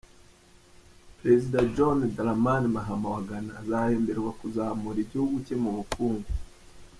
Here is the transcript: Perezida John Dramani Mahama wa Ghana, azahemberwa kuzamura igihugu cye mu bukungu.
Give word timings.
Perezida 1.19 1.59
John 1.75 1.99
Dramani 2.15 2.67
Mahama 2.75 3.07
wa 3.15 3.21
Ghana, 3.29 3.51
azahemberwa 3.61 4.31
kuzamura 4.39 4.97
igihugu 5.05 5.35
cye 5.45 5.55
mu 5.63 5.69
bukungu. 5.77 6.29